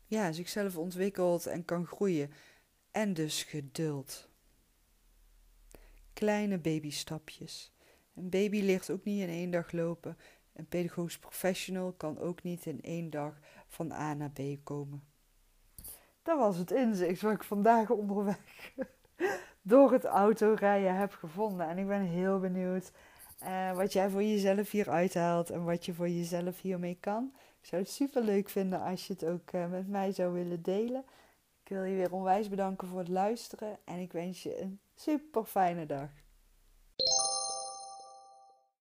ja, 0.05 0.31
zichzelf 0.31 0.77
ontwikkelt 0.77 1.45
en 1.45 1.65
kan 1.65 1.85
groeien. 1.85 2.31
En 2.91 3.13
dus 3.13 3.43
geduld. 3.43 4.29
Kleine 6.13 6.57
babystapjes. 6.57 7.71
Een 8.15 8.29
baby 8.29 8.61
ligt 8.61 8.89
ook 8.89 9.03
niet 9.03 9.21
in 9.21 9.29
één 9.29 9.51
dag 9.51 9.71
lopen. 9.71 10.17
Een 10.53 10.67
pedagogisch 10.67 11.19
professional 11.19 11.91
kan 11.91 12.19
ook 12.19 12.43
niet 12.43 12.65
in 12.65 12.81
één 12.81 13.09
dag 13.09 13.39
van 13.67 13.91
A 13.91 14.13
naar 14.13 14.31
B 14.31 14.39
komen. 14.63 15.03
Dat 16.23 16.37
was 16.37 16.57
het 16.57 16.71
inzicht 16.71 17.21
wat 17.21 17.33
ik 17.33 17.43
vandaag 17.43 17.89
onderweg 17.89 18.73
door 19.61 19.91
het 19.91 20.05
autorijden 20.05 20.95
heb 20.95 21.13
gevonden. 21.13 21.67
En 21.67 21.77
ik 21.77 21.87
ben 21.87 22.01
heel 22.01 22.39
benieuwd 22.39 22.91
uh, 23.43 23.75
wat 23.75 23.93
jij 23.93 24.09
voor 24.09 24.23
jezelf 24.23 24.71
hier 24.71 24.89
uithaalt 24.89 25.49
en 25.49 25.63
wat 25.63 25.85
je 25.85 25.93
voor 25.93 26.09
jezelf 26.09 26.61
hiermee 26.61 26.97
kan. 26.99 27.31
Ik 27.61 27.67
zou 27.67 27.81
het 27.81 27.91
super 27.91 28.23
leuk 28.23 28.49
vinden 28.49 28.81
als 28.81 29.07
je 29.07 29.13
het 29.13 29.25
ook 29.25 29.51
uh, 29.51 29.67
met 29.67 29.87
mij 29.87 30.11
zou 30.11 30.33
willen 30.33 30.61
delen. 30.61 31.03
Ik 31.63 31.69
wil 31.69 31.83
je 31.83 31.95
weer 31.95 32.13
onwijs 32.13 32.49
bedanken 32.49 32.87
voor 32.87 32.99
het 32.99 33.07
luisteren 33.07 33.77
en 33.83 33.99
ik 33.99 34.11
wens 34.11 34.43
je 34.43 34.61
een 34.61 34.79
super 34.95 35.43
fijne 35.43 35.85
dag. 35.85 36.09